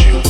[0.00, 0.27] you.